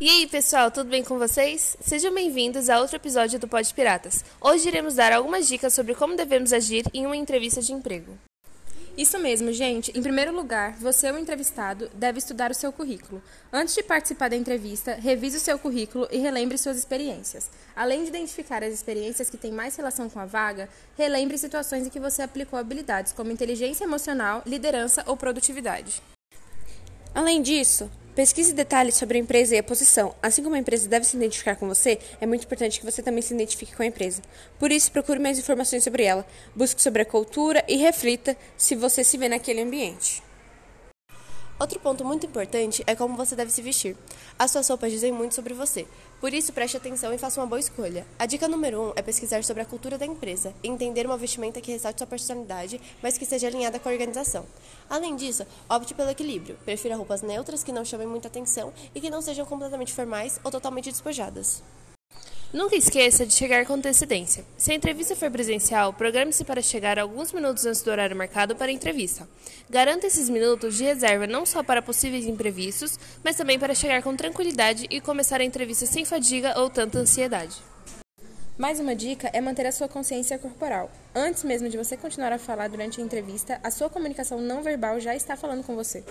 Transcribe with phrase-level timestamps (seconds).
[0.00, 1.76] E aí, pessoal, tudo bem com vocês?
[1.78, 4.24] Sejam bem-vindos a outro episódio do Pod Piratas.
[4.40, 8.16] Hoje iremos dar algumas dicas sobre como devemos agir em uma entrevista de emprego.
[8.96, 9.92] Isso mesmo, gente.
[9.94, 13.22] Em primeiro lugar, você, o entrevistado, deve estudar o seu currículo.
[13.52, 17.50] Antes de participar da entrevista, revise o seu currículo e relembre suas experiências.
[17.76, 21.90] Além de identificar as experiências que têm mais relação com a vaga, relembre situações em
[21.90, 26.00] que você aplicou habilidades como inteligência emocional, liderança ou produtividade.
[27.14, 30.14] Além disso, pesquise detalhes sobre a empresa e a posição.
[30.22, 33.22] Assim como a empresa deve se identificar com você, é muito importante que você também
[33.22, 34.22] se identifique com a empresa.
[34.58, 39.04] Por isso, procure mais informações sobre ela, busque sobre a cultura e reflita se você
[39.04, 40.29] se vê naquele ambiente.
[41.60, 43.94] Outro ponto muito importante é como você deve se vestir.
[44.38, 45.86] As suas roupas dizem muito sobre você,
[46.18, 48.06] por isso preste atenção e faça uma boa escolha.
[48.18, 51.18] A dica número 1 um é pesquisar sobre a cultura da empresa e entender uma
[51.18, 54.46] vestimenta que ressalte sua personalidade, mas que seja alinhada com a organização.
[54.88, 56.56] Além disso, opte pelo equilíbrio.
[56.64, 60.50] Prefira roupas neutras que não chamem muita atenção e que não sejam completamente formais ou
[60.50, 61.62] totalmente despojadas.
[62.52, 64.44] Nunca esqueça de chegar com antecedência.
[64.56, 68.66] Se a entrevista for presencial, programe-se para chegar alguns minutos antes do horário marcado para
[68.66, 69.28] a entrevista.
[69.68, 74.16] Garanta esses minutos de reserva não só para possíveis imprevistos, mas também para chegar com
[74.16, 77.56] tranquilidade e começar a entrevista sem fadiga ou tanta ansiedade.
[78.58, 80.90] Mais uma dica é manter a sua consciência corporal.
[81.14, 84.98] Antes mesmo de você continuar a falar durante a entrevista, a sua comunicação não verbal
[84.98, 86.04] já está falando com você.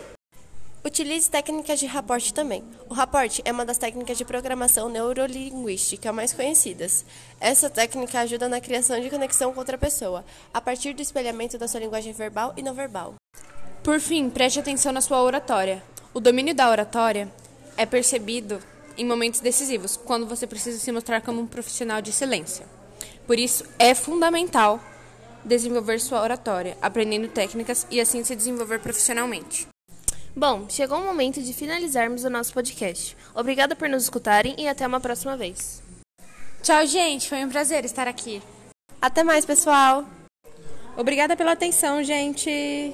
[0.82, 2.64] Utilize técnicas de raporte também.
[2.88, 7.06] O raporte é uma das técnicas de programação neurolinguística mais conhecidas.
[7.38, 11.68] Essa técnica ajuda na criação de conexão com outra pessoa, a partir do espelhamento da
[11.68, 13.16] sua linguagem verbal e não verbal.
[13.84, 15.84] Por fim, preste atenção na sua oratória.
[16.14, 17.30] O domínio da oratória
[17.76, 18.62] é percebido
[18.98, 22.66] em momentos decisivos, quando você precisa se mostrar como um profissional de excelência.
[23.28, 24.80] Por isso, é fundamental
[25.44, 29.68] desenvolver sua oratória, aprendendo técnicas e assim se desenvolver profissionalmente.
[30.40, 33.18] Bom, chegou o momento de finalizarmos o nosso podcast.
[33.36, 35.84] Obrigada por nos escutarem e até uma próxima vez.
[36.64, 37.28] Tchau, gente.
[37.28, 38.42] Foi um prazer estar aqui.
[39.02, 40.06] Até mais, pessoal.
[40.96, 42.94] Obrigada pela atenção, gente.